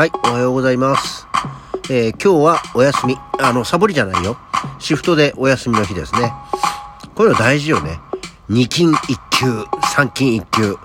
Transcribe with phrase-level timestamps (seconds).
[0.00, 1.26] はい、おはようございます。
[1.90, 3.18] えー今日はお休み。
[3.38, 4.38] あの、サボりじゃないよ。
[4.78, 6.32] シフトでお休みの日ですね。
[7.14, 8.00] こういうの大事よね。
[8.48, 10.78] 2金1級、3金1級。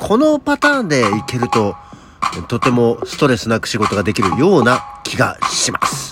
[0.00, 1.76] このパターンでいけると、
[2.48, 6.09] とてもストレスなく仕事ができるような気がします。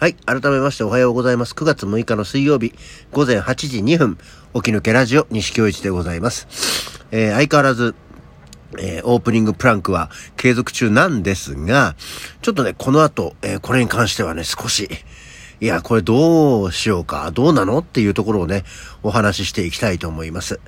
[0.00, 0.14] はい。
[0.14, 1.52] 改めましておはようございます。
[1.52, 2.72] 9月6日の水曜日、
[3.12, 4.16] 午前8時2分、
[4.54, 6.48] 起き抜けラジオ、西京一でございます。
[7.10, 7.94] えー相変わらず、
[8.78, 11.96] えーオープニングプランクは継続中なんですが、
[12.40, 14.88] ちょっとね、この後、えーこれに関してはね、少し、
[15.60, 17.80] いや、これどうしようか、どうなの？
[17.80, 18.64] っていうところをね、
[19.02, 20.60] お話ししていきたいと思います。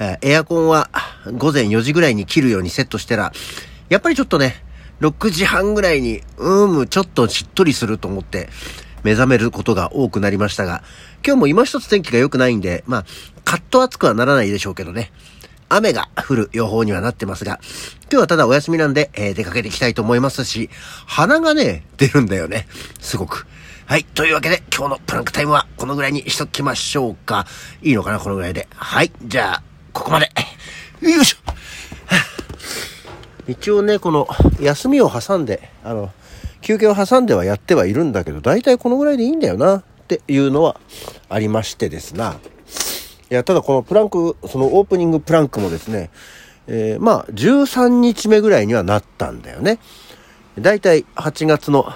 [0.00, 0.90] えーエアコンは
[1.38, 3.32] 午前4時ぐらいに切るようにセットしてら、
[3.90, 4.64] やっぱりちょっとね、
[5.02, 8.48] 6時半ぐらいに、うーむ、ちょっとしっとりすると思って、
[9.02, 10.84] 目覚めることが多くなりましたが、
[11.26, 13.04] 今日も今一つ天気が良くないんで、まあ、
[13.44, 15.10] カット暑くはならないでしょうけどね。
[15.68, 17.58] 雨が降る予報にはなってますが、
[18.02, 20.70] 今日はただお休みなんで、えー出かけていきたいと思いますし、
[21.06, 22.68] 鼻がね、出るんだよね。
[23.00, 23.48] すごく。
[23.86, 24.04] はい。
[24.04, 27.46] というわけで、今日のプランクタイムはこのぐらいにしときましょうか。
[27.82, 28.68] いいのかなこのぐらいで。
[28.76, 29.10] はい。
[29.24, 29.62] じゃあ、
[29.92, 30.30] ここまで。
[31.00, 31.41] よいしょ。
[33.52, 34.26] 一応ね、この
[34.60, 36.10] 休みを挟んで、あの、
[36.62, 40.80] 休憩を挟んではやってはいるんだけど、大体このぐらいでいいんだよな、っていうのは
[41.28, 42.36] ありましてですな。
[43.30, 46.10] いや、ただこのプランク、そのオープニングプランクもですね、
[46.66, 49.78] えーまあ、13日目ぐらいにはなったんだよね。
[50.58, 51.92] 大体8月の、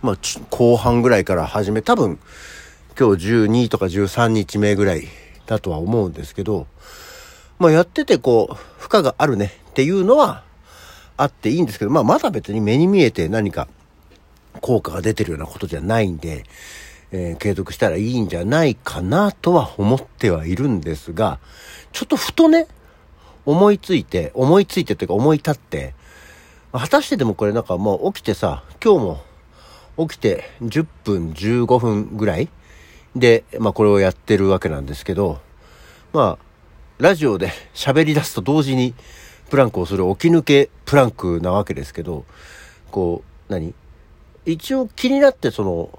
[0.00, 0.16] まあ、
[0.50, 2.18] 後半ぐらいから始め、多分、
[2.98, 5.08] 今日12とか13日目ぐらい
[5.46, 6.66] だとは思うんですけど、
[7.58, 10.44] まあやっててこう、負荷があるねっていうのは
[11.16, 13.66] あっていいんですけど、まあまだ別に目に見えて何か
[14.60, 16.44] 効果が出てるようなことじゃないんで、
[17.10, 21.40] えー継続したらいいんじゃないかなとは思ってはいるんですが、
[21.90, 22.68] ちょっとふとね、
[23.44, 25.94] 思いついて、思いついてというか思い立って、
[26.70, 29.06] 果たしてでもこれなんかもう起きてさ、今日
[29.96, 32.48] も起きて10分15分ぐらい
[33.16, 35.40] で、まあこれをやってるわけなんですけど、
[36.12, 36.44] まあ、
[36.98, 38.94] ラジオで喋り出すと同時に
[39.50, 42.24] プランクをする起き抜けプランクなわけですけど、
[42.90, 43.74] こう、何？
[44.46, 45.98] 一応気になってその、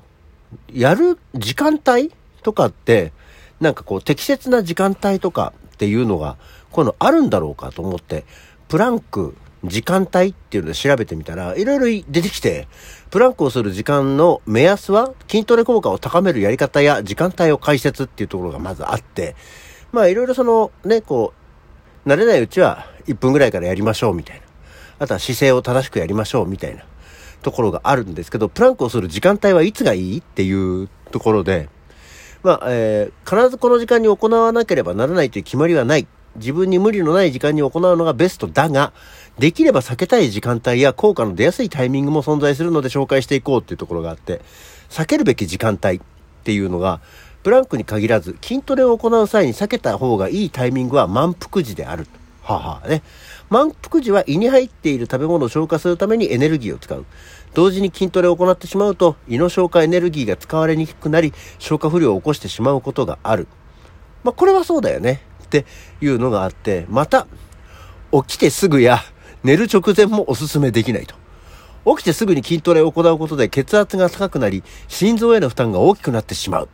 [0.72, 2.12] やる時間帯
[2.44, 3.12] とかって、
[3.60, 6.38] なんかこう適切な時間帯とかっていうのが、
[6.72, 8.26] こういうのあるんだろうかと思って、
[8.68, 12.68] プランク時間帯っていうので調べてみたら、いろいろ出てきて、
[13.10, 19.36] プランクをする時間の目安は筋トレ効果を高めるやり方や時間帯を解説っていうところがまずあって、
[19.92, 21.34] まあいろいろそのね、こ
[22.06, 24.44] う、慣れないうちは1分ぐらいからやりましょうみたいな。
[25.00, 26.84] あとは姿勢を正しくやりましょうみたいな
[27.42, 31.70] ところがあるんですけど、プランクをする時間帯はいつがいいっていうところで、
[32.44, 36.08] まあ、えー必ずこの時間に行わなければならないという決まりはない。
[36.36, 38.92] 自分に無理のない時間に行うのがベストだが、
[39.40, 44.42] できれば避けたい時間帯や効果の出やすいタイミングも存在するので紹介していこうっていうところがあって、
[44.90, 46.02] 避けるべき時間帯っ
[46.44, 47.00] ていうのが、
[47.44, 52.08] プランクに限らず筋トレを行う際に避けた方がいいタイミングは満腹時である。
[52.46, 53.02] はあはね。
[53.50, 57.06] 満腹時は胃に入っている食べ物を消化するためにエネルギーを使う。
[57.56, 63.48] 同時に筋トレを行ってしまうと胃の消化エネルギーが使われにくくなり消化不良を起こしてしまうことがある。
[64.24, 65.66] まあこれはそうだよねって
[66.02, 67.28] いうのがあって、また
[68.12, 69.00] 起きてすぐや
[69.44, 71.16] 寝る直前もおすすめできないと。
[71.98, 76.70] 起きてすぐに筋トレを行うことで血圧が高くなり心臓への負担が大きくなってしまう。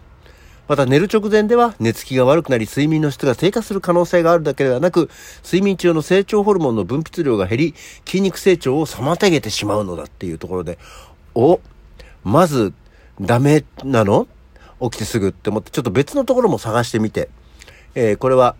[0.71, 5.09] また寝る直前では寝つきが悪くなり睡眠の質が低下する可能性があるだけではなく
[5.43, 10.79] 睡眠中の成長ホルモンの分泌量が減り筋肉成長を妨げてしまうのだっていうところで
[11.35, 11.59] お
[12.23, 12.73] まず
[13.19, 14.29] ダメなの？
[14.79, 17.27] 起きてすぐって思ってちょっと別のところも探してみて、
[17.93, 18.55] えーこれは、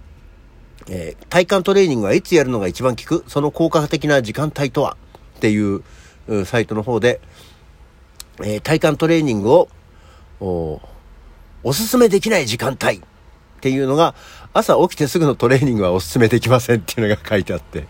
[0.89, 3.23] えー体幹トレーニングはいつやるのが一番効く？
[3.27, 4.97] その効果的な時間帯とは？
[5.37, 5.81] っていう
[6.43, 7.21] サイトの方で、
[8.39, 10.81] えー体幹トレーニングを
[11.63, 12.99] おすすめできない時間帯っ
[13.61, 14.15] ていうのが、
[14.53, 17.87] 朝起きてすぐのトレーニングはおすすめできませんっていうのが書いてあって。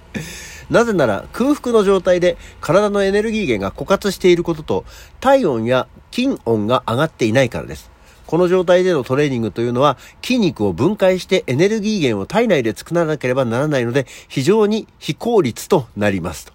[0.70, 4.86] なぜなら空腹の状態で体のエネルギー源が枯渇していることと
[5.20, 7.92] 体温や筋温が上がっていないからです。
[8.26, 16.54] この状態でのトレーニングというのは筋肉を分解してエネルギー源を体内で作らなければならないので非常に非効率となりますと。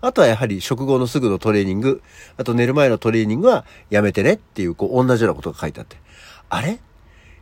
[0.00, 2.02] あとはやはり食後のすぐのトレーニング、
[2.36, 6.01] あと寝る前のトレーニングはやめてねっていう、こう同じようなことが書いてあって。
[6.52, 6.80] あれ？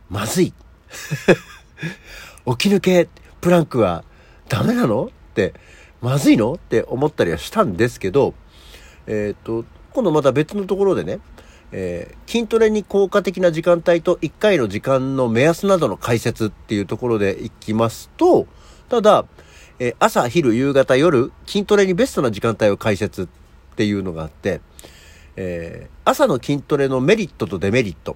[0.09, 0.53] まずい。
[2.47, 3.09] 起き抜け
[3.41, 4.05] プランクは
[4.47, 5.07] ダメなの？
[5.07, 5.53] って、
[6.01, 6.53] まずいの？
[6.53, 8.33] って思ったりはしたんですけど、
[9.07, 11.19] えっ、と、今度また別のところでね、
[11.73, 18.47] えー、筋トレに効果的な時間帯と1回の時間の目安などの解説っていうところでいきますと、
[18.87, 19.25] ただ、
[19.79, 23.27] えー、朝、昼、夕方、夜、筋トレにベストな時間帯を解説っ
[23.75, 24.61] ていうのがあって、
[25.35, 28.15] えー、朝の筋トレのメリットとデメリット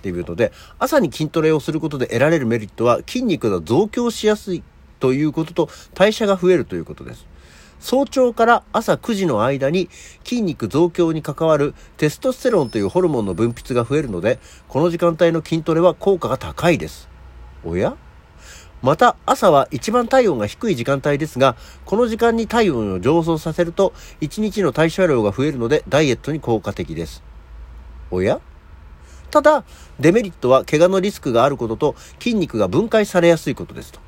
[0.00, 4.62] っていうので、朝に筋トレをすることで得られるメリットは筋肉が増強しやすい
[4.98, 7.26] ということと代謝が増えるということです。
[7.80, 9.88] 早朝から朝9時の間に
[10.24, 14.38] 筋肉増強に関わるテストステロンというホルモンの分泌が増えるので、
[14.68, 17.08] この時間帯の筋トレは効果が高いです。
[17.64, 17.96] おや？
[18.82, 23.92] また朝は一番体温が低い時間帯ですが、この時間に体温を上昇させると
[24.22, 27.22] 1日の代謝量が増えるのでダイエットに効果的です。
[28.10, 28.40] おや？
[29.30, 29.64] ただ、
[29.98, 34.00] デメリットは怪我のリスクがあることと筋肉が分解されやすいことですと。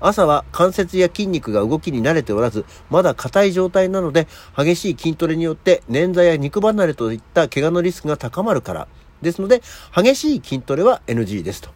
[0.00, 4.26] 朝は関節や筋肉が動きに慣れておらず、まだ硬い状態なので、
[4.56, 8.88] 激しい筋トレによって捻挫や肉離れといった怪我のリスクが高まるから。
[9.22, 9.62] ですので、
[9.94, 11.70] 激しい筋トレは NG ですと。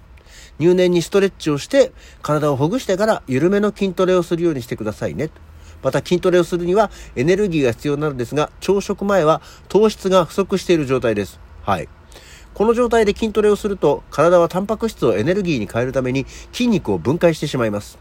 [0.58, 1.92] 入念にストレッチをして、
[2.22, 5.30] 体をほぐしてから緩めの筋トレをするようにしてくださいね。
[5.82, 11.38] また筋トレをするにはエネルギーが必要なのですが、朝食前は糖質が不足している状態です。
[11.62, 11.88] はい。
[12.54, 17.98] この状態で筋トレをすると、体はタンパク質をエネルギーに変えるために筋肉を分解してしまいます。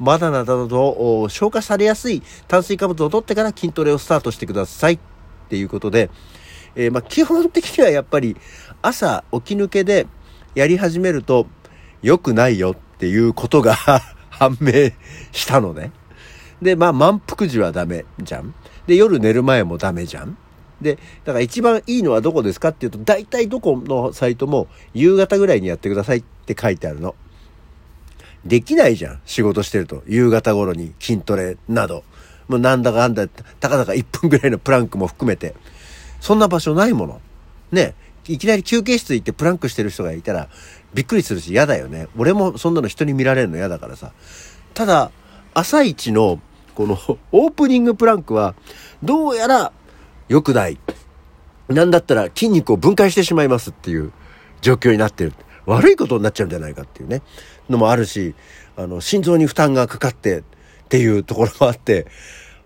[0.00, 4.98] バナナなどと消化されやすい炭水化物を取ってから筋トレをスタートしてくださいっ
[5.48, 6.10] ていうことで、
[6.74, 8.36] えー、ま基本的にはやっぱり
[8.82, 10.06] 朝起き抜けで
[10.54, 11.46] やり始めると
[12.02, 13.74] 良くないよっていうことが
[14.30, 14.90] 判明
[15.32, 15.92] したのね。
[16.60, 18.54] で、まあ満腹時はダメじゃん。
[18.86, 20.36] で、夜寝る前もダメじゃん。
[20.80, 27.14] で、だから一番いいのはどこですかっていうと、大体どこのサイトも夕方ぐらいにやってくださいって書いてあるの。
[28.44, 29.20] できないじゃん。
[29.24, 30.02] 仕事してると。
[30.06, 32.04] 夕方頃に筋トレなど。
[32.48, 35.54] もうなんだかんだ、たかだか1分ぐらいのプランクも含めて。
[36.20, 37.20] そんな場所ないもの。
[37.72, 37.94] ね。
[38.26, 40.48] いきなり休憩室行ってプランクしてる人がいたら
[40.94, 42.08] びっくりするし嫌だよね。
[42.16, 44.12] 俺もそんなの人に見られるの嫌だからさ。
[44.72, 45.10] ただ、
[45.52, 46.40] 朝一の
[46.74, 46.98] この
[47.32, 48.54] オープニングプランクは
[49.02, 49.72] どうやら
[50.28, 50.78] 良くない。
[51.68, 54.12] なんだったら筋肉を分解してしまいますっていう
[54.60, 55.32] 状況になってる。
[55.66, 57.22] 悪いことになっちゃうんじゃないかっていうね。
[57.70, 58.34] のもあるし、
[58.76, 60.42] あの、心臓に負担がかかってっ
[60.90, 62.06] ていうところもあって、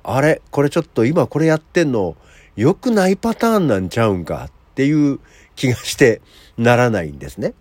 [0.02, 0.42] あれ？
[0.50, 2.16] これちょっと今これやってんの？
[2.56, 5.20] 良くないパターンなんちゃうんかっていう
[5.54, 6.20] 気がして
[6.56, 7.54] ならないんですね。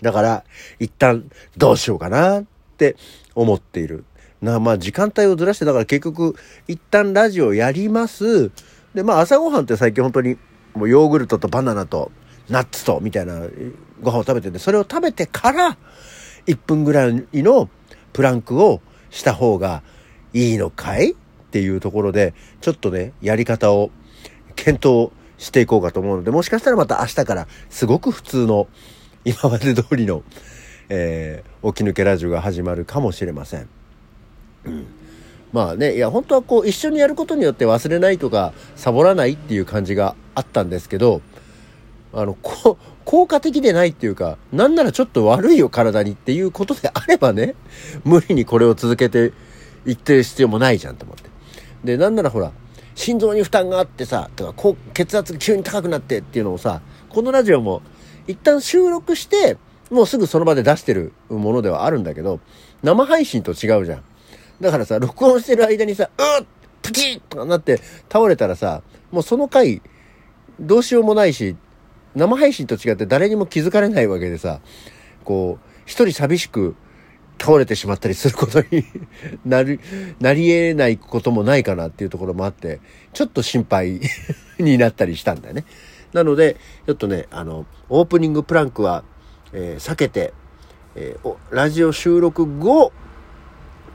[0.00, 0.44] だから、
[0.80, 2.44] 一旦どうしようかなっ
[2.76, 2.96] て
[3.36, 4.04] 思っている。
[4.40, 6.34] な、まあ時間帯をずらして、だから結局、
[6.66, 8.50] 一旦ラジオやります。
[8.94, 10.36] で、まあ朝ごはんって最近本当に
[10.74, 12.10] もうヨーグルトとバナナと
[12.48, 13.40] ナッツとみたいな
[14.00, 15.76] ご飯を食べてて、それを食べてから
[16.46, 17.68] 1分ぐらいの
[18.12, 18.80] プランクを
[19.10, 19.82] した方が
[20.32, 21.14] いいのかいっ
[21.50, 23.90] ていうところで、ちょっとね、やり方を
[24.56, 28.68] 検討していこうかと思うので、もしかしたらまた明日からすごく普通の
[29.24, 30.22] 今まで通りの、
[30.88, 33.68] えー、起き抜けラジオが始まるかもしれません。
[34.64, 34.86] うん。
[35.52, 41.20] まあね、いや、本当はこう、一緒にやることによって忘れないとか、サボらないっていう感じがあったんですけど、
[42.12, 47.54] あの、こ効果的でないっていうか、なんならちょっと悪いよ体にっていうことであればね、
[48.04, 49.32] 無理にこれを続けて
[49.86, 51.30] いってる必要もないじゃんと思って。
[51.84, 52.52] で、なんならほら、
[52.94, 57.82] 心臓に負担があってさ、とか、こう、血圧が急に高くなってっていうのをさ、このラジオも
[58.26, 59.56] 一旦収録して、
[59.90, 62.40] もうすぐその場で出してるものではあるんだけど、
[62.82, 64.02] 生配信と違うじゃん。
[64.62, 66.46] だからさ、録音してる間にさ、うっ
[66.82, 69.82] プチッとかなって倒れたらさ、もうその回、
[70.60, 71.56] どうしようもないし、
[72.14, 74.60] 生配信と違って誰にも気づかれないわけでさ、
[75.24, 76.76] こう、一人寂しく
[77.40, 78.84] 倒れてしまったりすることに
[79.44, 79.80] なり、
[80.20, 82.80] なり得ないこともないかなっていうところもあって、
[83.12, 84.00] ちょっと心配
[84.58, 85.64] になったりしたんだよね。
[86.12, 89.02] なので、ちょっとね、あの、オープニングプランクは、
[89.52, 90.34] えー、避けて、
[90.94, 92.92] えー、ラジオ収録後、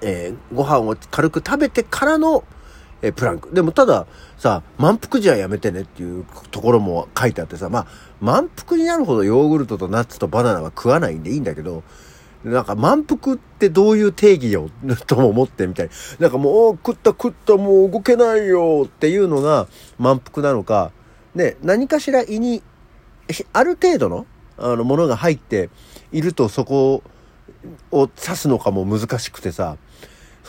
[0.01, 2.44] えー、ご飯を軽く食べてからの、
[3.01, 3.54] えプランク。
[3.54, 7.88] でもたださ、満腹時はやめてねっていうところも書いてあってさ、まあ、
[8.22, 11.84] 満腹になるほどヨーグルトとナッツとバナナは食わないんでいいんだけど、
[12.44, 14.70] なんか満腹ってどういう定義よ
[15.06, 15.89] とも思ってみたい。
[16.20, 19.68] なんかもう、食った食ったもう動けないよっていうのが
[20.00, 20.92] 満腹なのか、
[21.36, 22.63] ね、何かしら胃に、
[23.54, 24.25] ある程度の、
[24.58, 25.70] あの、ものが入って
[26.12, 27.04] いるとそこ
[27.92, 29.77] を指すのかも難しくてさ、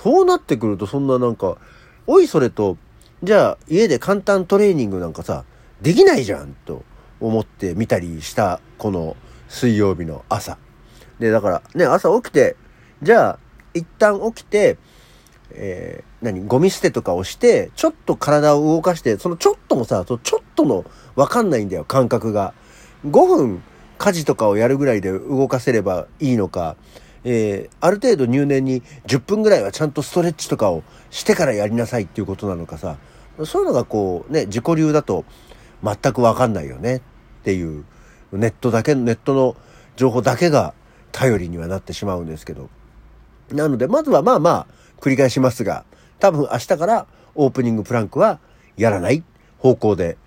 [0.02, 1.56] そうなってくるとそんななんか、
[2.06, 2.76] おいそれと、
[3.24, 5.44] じゃあ家で簡単トレーニングなんかさ、
[5.82, 6.84] できないじゃんと
[7.20, 9.16] 思ってみたりしたこの
[9.48, 10.56] 水曜日の朝。
[11.18, 12.56] で、だからね、朝起きて、
[13.02, 13.38] じゃあ
[13.74, 14.78] 一旦起きて、
[15.50, 20.18] えー、何、ゴミ捨てとかをして、ちょっと体を動かして、そのちょっともさ、ちょっ
[20.54, 20.84] との
[21.16, 22.54] わかんないんだよ、感覚が。
[23.04, 23.62] 5分
[23.98, 26.76] 家事とかをやるぐらいで動かせればいいのか、
[27.24, 32.96] えー、ある程度入念に10分ぐらいはちゃんとストレッチとかをしてからやりなさいっていうことなのかさ、
[33.44, 35.24] そういうのがこうね、自己流だと
[35.82, 37.00] 全くわかんないよねっ
[37.44, 37.84] ていう、
[38.32, 39.56] ネットだけ、ネットの
[39.96, 40.74] 情報だけが
[41.12, 42.68] 頼りにはなってしまうんですけど。
[43.52, 44.66] なので、まずはまあまあ、
[45.00, 45.84] 繰り返しますが、
[46.18, 48.40] 多分明日からオープニングプランクは
[48.76, 49.22] やらない
[49.58, 50.18] 方向で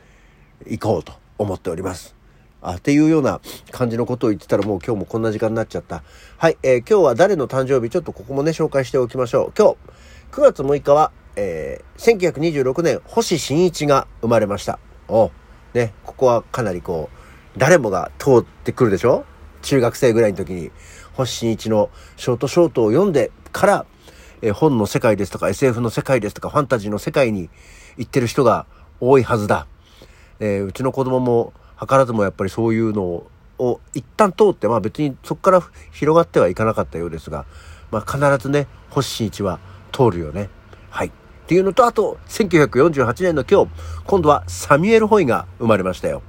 [0.65, 2.20] 行こうと思っております。
[2.61, 3.41] あ、っていうような
[3.71, 6.03] 感じのことを言ってたらもう今日もこんな時間になっちゃった。
[6.37, 9.53] はい、えー、今日は誰の誕生日ちょっとここもね、紹介しておきましょう。
[9.57, 9.77] 今日、
[10.31, 14.79] 9月6日は、えー、1926年、星新一が生まれました。
[15.07, 15.31] お
[15.73, 19.25] ね、ここはかなりこう、誰もが通ってくるでしょ？
[19.61, 20.71] 中学生ぐらいの時に、
[21.13, 23.85] 星新一のショートショートを読んでから、
[24.41, 27.49] えー、本の世界ですとか SF の世界ですとかファンタジーの世界に
[27.97, 28.65] 行ってる人が
[28.99, 29.67] 多いはずだ。
[30.39, 33.23] えー、うちの子供も図らずもやっぱりそういうの
[33.57, 35.61] を一旦通って、まあ別にそこから
[35.91, 37.45] 広がってはいかなかったようですが、
[37.91, 39.59] まあ必ずね、星新一は
[39.91, 40.49] 通るよね。
[40.89, 41.07] はい。
[41.07, 41.11] っ
[41.47, 43.71] ていうのと、あと、1948年の今日、
[44.05, 46.21] 今度はサミュエル・ホイが生まれましたよ。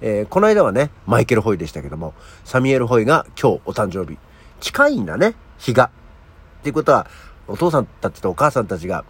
[0.00, 2.14] えー、この間はね、マイケル・ホイでしたけども、
[2.44, 4.18] サミュエル・ホイが今日お誕生日。
[4.60, 5.90] 近いんだね、日が。
[6.60, 7.06] っていうことは、
[7.46, 9.04] お父さんたちとお母さんたちが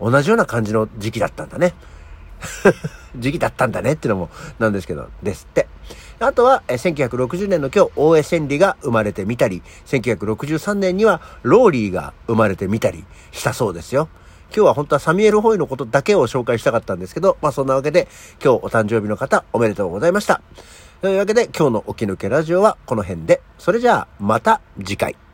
[0.00, 1.74] 同じような感じの時期だったんだね。
[3.16, 5.68] 時期だったんだねっていうのもなんですけど、ですって。
[6.18, 14.08] あとは、え1960年の今日、大江千里が生まれてみたり、1963年にはローリーが生まれてみたりしたそうですよ。
[14.54, 18.08] 今日は本当はサミュエル・ホイのことだけを紹介したかったんですけど、まあそんなわけで、
[18.42, 20.40] 今日お誕生日の方おめでとうございました。
[21.02, 25.25] というわけで、今日の起き抜けラジオはこの辺で、それじゃあまた次回。